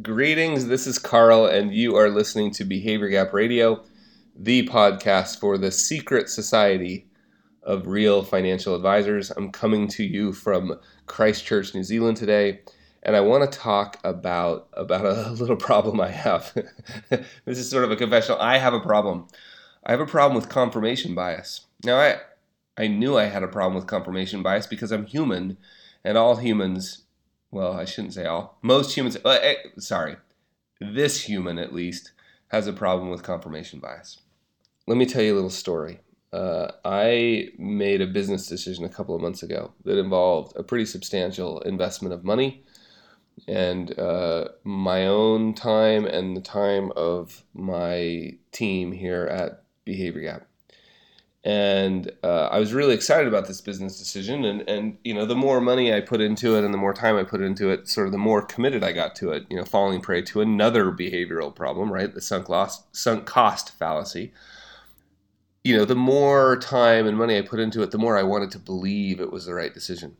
[0.00, 3.82] Greetings, this is Carl, and you are listening to Behavior Gap Radio,
[4.36, 7.08] the podcast for the secret society
[7.64, 9.32] of real financial advisors.
[9.32, 12.60] I'm coming to you from Christchurch, New Zealand today,
[13.02, 16.54] and I want to talk about, about a little problem I have.
[17.44, 18.40] this is sort of a confessional.
[18.40, 19.26] I have a problem.
[19.84, 21.66] I have a problem with confirmation bias.
[21.82, 22.18] Now, I,
[22.76, 25.56] I knew I had a problem with confirmation bias because I'm human,
[26.04, 27.06] and all humans
[27.50, 28.58] well, I shouldn't say all.
[28.62, 30.16] Most humans, uh, eh, sorry,
[30.80, 32.12] this human at least
[32.48, 34.20] has a problem with confirmation bias.
[34.86, 36.00] Let me tell you a little story.
[36.32, 40.84] Uh, I made a business decision a couple of months ago that involved a pretty
[40.84, 42.64] substantial investment of money
[43.46, 50.46] and uh, my own time and the time of my team here at Behavior Gap
[51.48, 54.44] and uh, I was really excited about this business decision.
[54.44, 57.16] And and you know, the more money I put into it, and the more time
[57.16, 59.46] I put into it, sort of the more committed I got to it.
[59.48, 62.12] You know, falling prey to another behavioral problem, right?
[62.12, 64.30] The sunk loss, sunk cost fallacy.
[65.64, 68.50] You know, the more time and money I put into it, the more I wanted
[68.50, 70.18] to believe it was the right decision.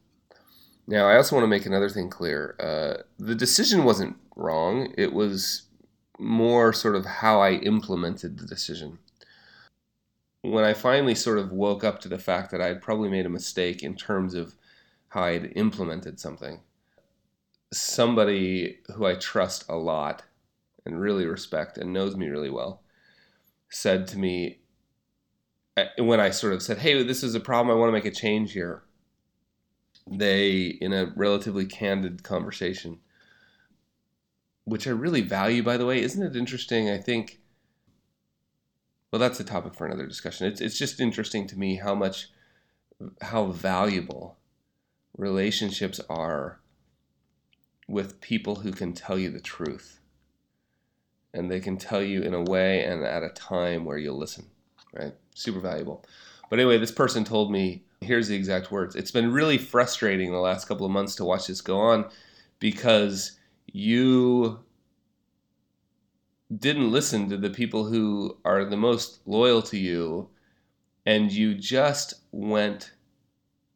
[0.87, 2.57] Now, I also want to make another thing clear.
[2.59, 4.95] Uh, the decision wasn't wrong.
[4.97, 5.65] It was
[6.19, 8.99] more sort of how I implemented the decision
[10.43, 13.27] when I finally sort of woke up to the fact that I had probably made
[13.27, 14.55] a mistake in terms of
[15.09, 16.61] how I had implemented something,
[17.73, 20.23] somebody who I trust a lot
[20.85, 22.83] and really respect and knows me really well
[23.71, 24.61] said to me
[25.77, 27.75] uh, when I sort of said, Hey, this is a problem.
[27.75, 28.83] I want to make a change here.
[30.11, 32.99] They, in a relatively candid conversation,
[34.65, 36.89] which I really value, by the way, isn't it interesting?
[36.89, 37.38] I think
[39.11, 40.47] well, that's a topic for another discussion.
[40.47, 42.31] It's it's just interesting to me how much
[43.23, 44.39] how valuable
[45.17, 46.61] relationships are
[47.87, 50.01] with people who can tell you the truth.
[51.33, 54.47] And they can tell you in a way and at a time where you'll listen,
[54.93, 55.15] right?
[55.35, 56.05] Super valuable.
[56.51, 58.97] But anyway, this person told me, here's the exact words.
[58.97, 62.07] It's been really frustrating the last couple of months to watch this go on
[62.59, 64.61] because you
[66.57, 70.29] didn't listen to the people who are the most loyal to you
[71.05, 72.93] and you just went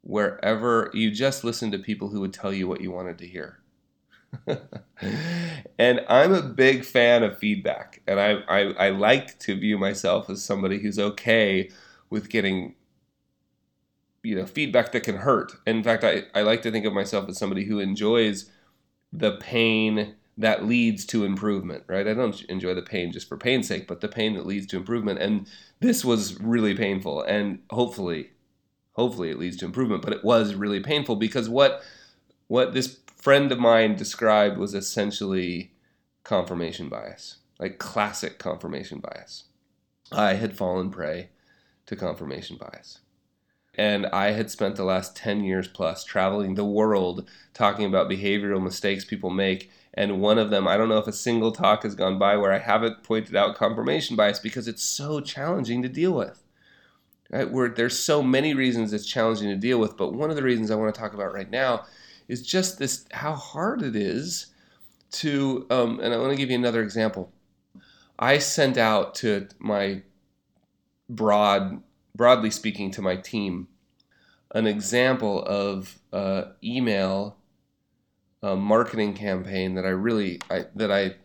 [0.02, 3.58] wherever you just listened to people who would tell you what you wanted to hear.
[5.78, 10.28] and I'm a big fan of feedback, and I, I, I like to view myself
[10.30, 11.70] as somebody who's okay
[12.10, 12.74] with getting
[14.22, 15.52] you know feedback that can hurt.
[15.66, 18.50] In fact, I, I like to think of myself as somebody who enjoys
[19.12, 22.08] the pain that leads to improvement, right?
[22.08, 24.76] I don't enjoy the pain just for pain's sake, but the pain that leads to
[24.76, 25.20] improvement.
[25.20, 25.46] And
[25.80, 28.30] this was really painful, and hopefully,
[28.92, 30.02] hopefully it leads to improvement.
[30.02, 31.82] But it was really painful because what
[32.48, 35.72] what this friend of mine described was essentially
[36.24, 39.44] confirmation bias, like classic confirmation bias.
[40.10, 41.30] I had fallen prey
[41.86, 43.01] to confirmation bias.
[43.74, 48.62] And I had spent the last 10 years plus traveling the world talking about behavioral
[48.62, 51.94] mistakes people make and one of them, I don't know if a single talk has
[51.94, 56.12] gone by where I haven't pointed out confirmation bias because it's so challenging to deal
[56.12, 56.42] with.
[57.30, 57.50] Right?
[57.50, 60.70] Where there's so many reasons it's challenging to deal with, but one of the reasons
[60.70, 61.84] I want to talk about right now
[62.28, 64.46] is just this how hard it is
[65.12, 67.30] to um, and I want to give you another example.
[68.18, 70.02] I sent out to my
[71.08, 71.82] broad
[72.14, 73.68] broadly speaking to my team
[74.54, 77.36] an example of uh, email
[78.42, 81.16] a marketing campaign that I really I, that I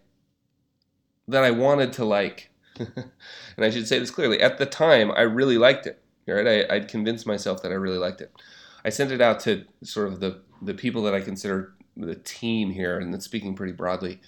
[1.28, 2.52] that I wanted to like.
[2.78, 3.12] and
[3.58, 4.40] I should say this clearly.
[4.40, 6.02] At the time, I really liked it.
[6.28, 8.34] Right, I, I'd convinced myself that I really liked it.
[8.84, 12.70] I sent it out to sort of the the people that I consider the team
[12.70, 14.22] here, and speaking pretty broadly.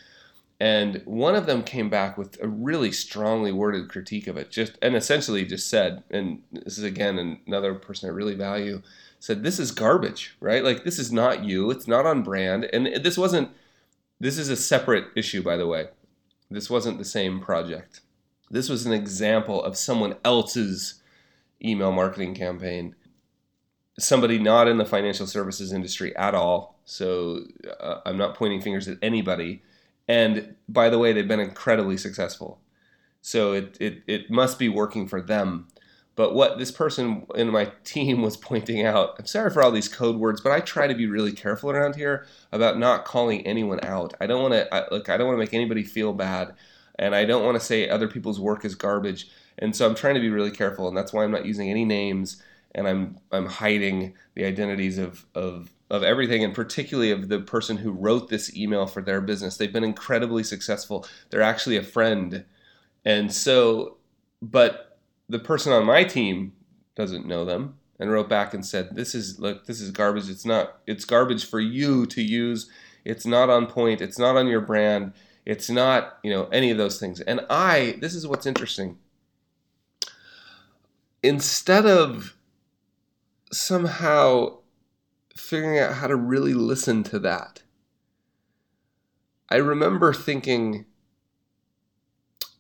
[0.60, 4.78] And one of them came back with a really strongly worded critique of it, just
[4.82, 8.82] and essentially just said, and this is again another person I really value
[9.20, 10.64] said this is garbage, right?
[10.64, 11.70] Like this is not you.
[11.70, 12.66] It's not on brand.
[12.74, 13.52] And this wasn't
[14.20, 15.90] this is a separate issue by the way.
[16.50, 18.02] This wasn't the same project.
[18.50, 21.02] This was an example of someone else's
[21.64, 22.96] email marketing campaign.
[24.00, 26.80] Somebody not in the financial services industry at all.
[26.86, 27.42] So
[27.80, 29.62] uh, I'm not pointing fingers at anybody.
[30.10, 32.60] And by the way, they've been incredibly successful.
[33.22, 35.68] So it, it, it must be working for them.
[36.16, 39.88] But what this person in my team was pointing out, I'm sorry for all these
[39.88, 43.80] code words, but I try to be really careful around here about not calling anyone
[43.84, 44.16] out.
[44.20, 45.10] I don't want to look.
[45.10, 46.56] I don't want to make anybody feel bad,
[46.98, 49.30] and I don't want to say other people's work is garbage.
[49.60, 51.86] And so I'm trying to be really careful, and that's why I'm not using any
[51.86, 52.42] names,
[52.74, 57.78] and I'm I'm hiding the identities of of of everything, and particularly of the person
[57.78, 59.58] who wrote this email for their business.
[59.58, 61.06] They've been incredibly successful.
[61.30, 62.46] They're actually a friend.
[63.06, 63.98] And so,
[64.42, 66.54] but the person on my team
[66.96, 70.30] doesn't know them and wrote back and said, This is, look, this is garbage.
[70.30, 72.70] It's not, it's garbage for you to use.
[73.04, 74.02] It's not on point.
[74.02, 75.14] It's not on your brand.
[75.46, 77.20] It's not, you know, any of those things.
[77.22, 78.98] And I, this is what's interesting.
[81.24, 82.36] Instead of
[83.52, 84.59] somehow
[85.40, 87.64] figuring out how to really listen to that.
[89.50, 90.86] I remember thinking,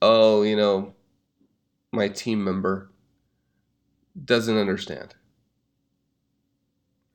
[0.01, 0.95] oh, you know,
[1.91, 2.89] my team member
[4.23, 5.15] doesn't understand.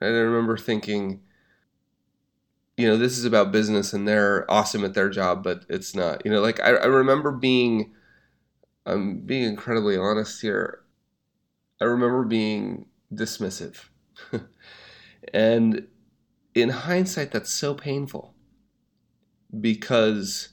[0.00, 1.22] And I remember thinking,
[2.76, 6.24] you know, this is about business and they're awesome at their job, but it's not.
[6.24, 7.92] You know, like I, I remember being,
[8.86, 10.80] I'm being incredibly honest here.
[11.80, 13.88] I remember being dismissive.
[15.32, 15.86] and
[16.54, 18.34] in hindsight, that's so painful
[19.60, 20.50] because,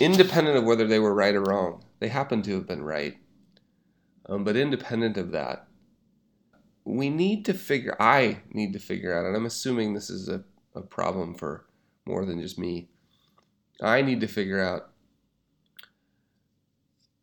[0.00, 3.16] independent of whether they were right or wrong, they happen to have been right.
[4.28, 5.66] Um, but independent of that,
[6.84, 10.44] we need to figure, I need to figure out, and I'm assuming this is a,
[10.74, 11.66] a problem for
[12.06, 12.88] more than just me.
[13.82, 14.90] I need to figure out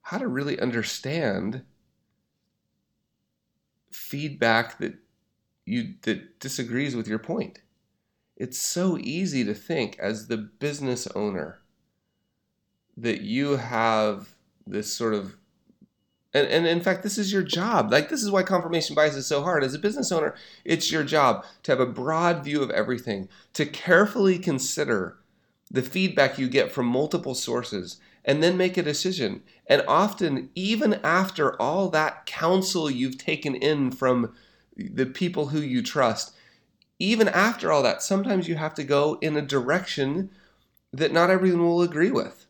[0.01, 1.63] how to really understand
[3.95, 4.95] feedback that
[5.65, 7.59] you that disagrees with your point.
[8.37, 11.59] It's so easy to think as the business owner
[12.97, 14.35] that you have
[14.67, 15.37] this sort of
[16.33, 19.27] and, and in fact this is your job like this is why confirmation bias is
[19.27, 22.71] so hard as a business owner it's your job to have a broad view of
[22.71, 25.17] everything to carefully consider
[25.71, 29.43] the feedback you get from multiple sources and then make a decision.
[29.67, 34.33] And often, even after all that counsel you've taken in from
[34.75, 36.33] the people who you trust,
[36.99, 40.29] even after all that, sometimes you have to go in a direction
[40.93, 42.47] that not everyone will agree with.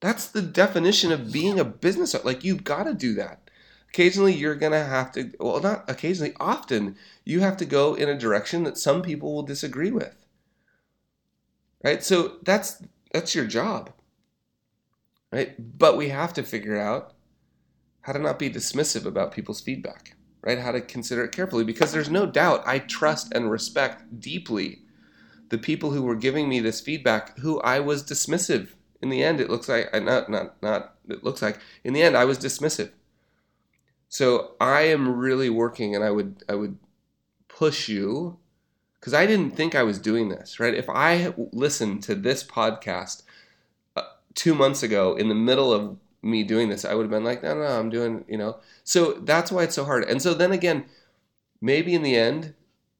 [0.00, 2.14] That's the definition of being a business.
[2.24, 3.50] Like, you've got to do that.
[3.88, 8.08] Occasionally, you're going to have to, well, not occasionally, often, you have to go in
[8.08, 10.26] a direction that some people will disagree with.
[11.82, 12.02] Right?
[12.02, 12.82] So that's
[13.12, 13.92] that's your job
[15.32, 15.78] right?
[15.78, 17.12] But we have to figure out
[18.02, 20.58] how to not be dismissive about people's feedback, right?
[20.58, 24.82] How to consider it carefully because there's no doubt I trust and respect deeply
[25.50, 28.74] the people who were giving me this feedback who I was dismissive.
[29.00, 32.02] In the end, it looks like I not not not it looks like in the
[32.02, 32.90] end I was dismissive.
[34.08, 36.78] So I am really working and I would I would
[37.48, 38.38] push you
[39.00, 40.74] because I didn't think I was doing this, right?
[40.74, 43.22] If I listened to this podcast
[43.96, 44.02] uh,
[44.34, 47.42] two months ago in the middle of me doing this, I would have been like,
[47.42, 48.58] no, no, I'm doing, you know.
[48.84, 50.04] So that's why it's so hard.
[50.04, 50.86] And so then again,
[51.60, 52.54] maybe in the end,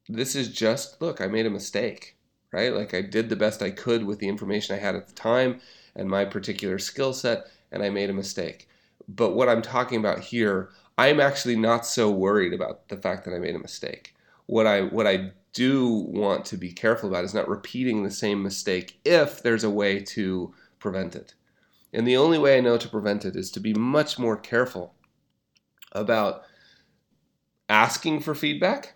[0.07, 2.17] this is just look, I made a mistake,
[2.51, 2.73] right?
[2.73, 5.59] Like I did the best I could with the information I had at the time
[5.95, 8.67] and my particular skill set, and I made a mistake.
[9.07, 13.33] But what I'm talking about here, I'm actually not so worried about the fact that
[13.33, 14.15] I made a mistake.
[14.45, 18.43] What I what I do want to be careful about is not repeating the same
[18.43, 21.33] mistake if there's a way to prevent it.
[21.93, 24.93] And the only way I know to prevent it is to be much more careful
[25.91, 26.43] about
[27.67, 28.93] asking for feedback.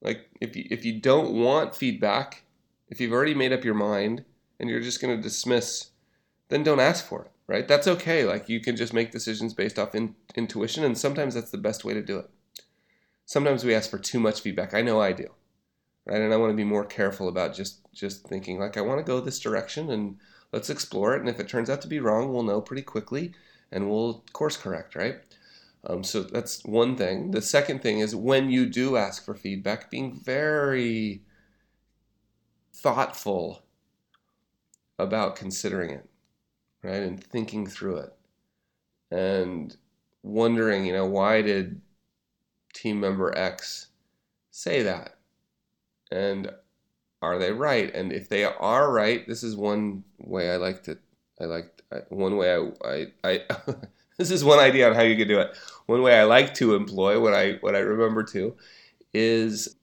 [0.00, 2.44] Like if you, if you don't want feedback,
[2.88, 4.24] if you've already made up your mind
[4.60, 5.90] and you're just going to dismiss,
[6.48, 7.66] then don't ask for it, right?
[7.66, 8.24] That's okay.
[8.24, 11.84] Like you can just make decisions based off in, intuition, and sometimes that's the best
[11.84, 12.30] way to do it.
[13.24, 14.72] Sometimes we ask for too much feedback.
[14.72, 15.28] I know I do,
[16.08, 16.20] right?
[16.20, 19.04] And I want to be more careful about just just thinking like I want to
[19.04, 20.16] go this direction and
[20.52, 21.20] let's explore it.
[21.20, 23.32] And if it turns out to be wrong, we'll know pretty quickly
[23.70, 25.16] and we'll course correct, right?
[25.84, 27.30] Um, so that's one thing.
[27.30, 31.22] The second thing is when you do ask for feedback, being very
[32.72, 33.62] thoughtful
[34.98, 36.08] about considering it,
[36.82, 37.02] right?
[37.02, 38.14] And thinking through it
[39.10, 39.76] and
[40.22, 41.80] wondering, you know, why did
[42.74, 43.88] team member X
[44.50, 45.17] say that?
[46.10, 46.50] And
[47.20, 47.92] are they right?
[47.94, 50.98] And if they are right, this is one way I like to.
[51.40, 53.40] I like one way I I, I
[54.18, 55.56] this is one idea on how you can do it.
[55.86, 58.56] One way I like to employ what I what I remember to
[59.12, 59.76] is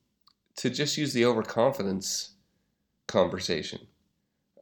[0.57, 2.35] to just use the overconfidence
[3.07, 3.87] conversation,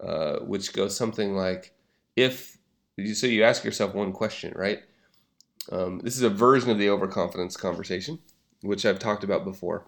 [0.01, 1.73] uh, which goes something like,
[2.15, 2.57] if
[3.13, 4.79] so, you ask yourself one question, right?
[5.71, 8.19] Um, this is a version of the overconfidence conversation,
[8.61, 9.85] which I've talked about before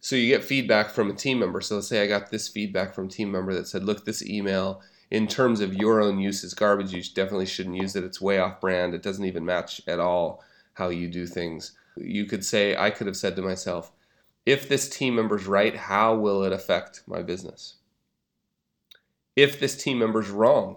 [0.00, 1.60] so you get feedback from a team member.
[1.60, 4.82] So let's say I got this feedback from team member that said, look, this email
[5.10, 6.92] in terms of your own use is garbage.
[6.92, 8.04] You definitely shouldn't use it.
[8.04, 8.94] It's way off brand.
[8.94, 11.72] It doesn't even match at all how you do things.
[11.96, 13.92] You could say, I could have said to myself,
[14.44, 17.76] If this team member's right, how will it affect my business?
[19.34, 20.76] If this team member's wrong,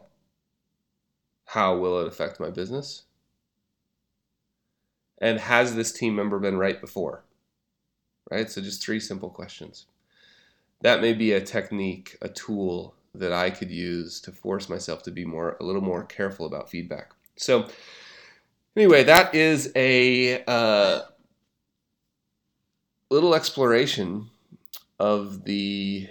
[1.45, 3.03] how will it affect my business?
[5.21, 7.23] And has this team member been right before?
[8.31, 8.49] Right?
[8.49, 9.85] So just three simple questions.
[10.81, 15.11] That may be a technique, a tool that I could use to force myself to
[15.11, 17.11] be more a little more careful about feedback.
[17.35, 17.67] So
[18.75, 21.01] anyway, that is a uh,
[23.09, 24.29] little exploration
[24.99, 26.07] of the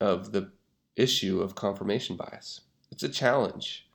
[0.00, 0.50] of the
[0.96, 2.62] issue of confirmation bias.
[2.90, 3.88] It's a challenge.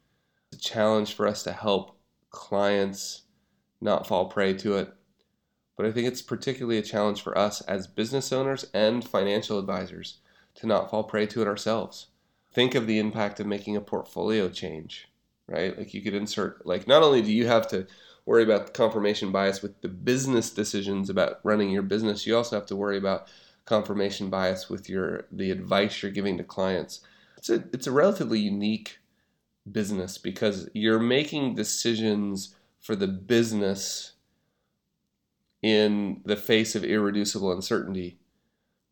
[0.52, 1.98] It's a challenge for us to help
[2.30, 3.24] clients
[3.82, 4.94] not fall prey to it.
[5.76, 10.18] But I think it's particularly a challenge for us as business owners and financial advisors
[10.56, 12.08] to not fall prey to it ourselves.
[12.54, 15.10] Think of the impact of making a portfolio change,
[15.48, 15.76] right?
[15.78, 17.88] Like you could insert, like, not only do you have to
[18.26, 22.68] worry about confirmation bias with the business decisions about running your business, you also have
[22.68, 23.28] to worry about
[23.66, 27.02] confirmation bias with your the advice you're giving to clients.
[27.38, 29.00] It's a it's a relatively unique
[29.70, 34.13] business because you're making decisions for the business
[35.64, 38.20] in the face of irreducible uncertainty.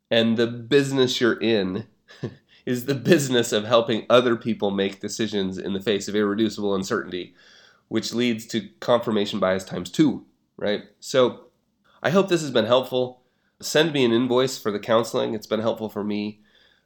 [0.10, 1.86] And the business you're in
[2.66, 7.36] is the business of helping other people make decisions in the face of irreducible uncertainty,
[7.90, 10.25] which leads to confirmation bias times two,
[10.58, 10.84] right?
[11.01, 11.48] So
[12.01, 13.22] I hope this has been helpful.
[13.62, 15.34] Send me an invoice for the counseling.
[15.34, 16.40] It's been helpful for me.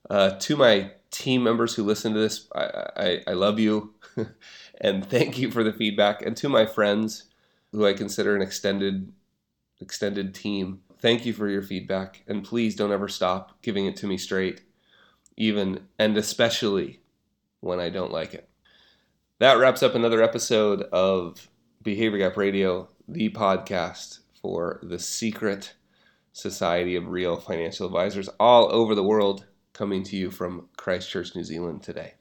[0.09, 3.93] Uh, to my team members who listen to this, I, I, I love you.
[4.81, 6.23] and thank you for the feedback.
[6.23, 7.25] And to my friends
[7.71, 9.11] who I consider an extended
[9.81, 12.23] extended team, thank you for your feedback.
[12.27, 14.61] And please don't ever stop giving it to me straight,
[15.37, 17.01] even and especially
[17.59, 18.49] when I don't like it.
[19.39, 21.49] That wraps up another episode of
[21.81, 25.73] Behavior Gap Radio, the podcast for the secret
[26.31, 31.43] society of real financial advisors all over the world, coming to you from Christchurch, New
[31.43, 32.13] Zealand today.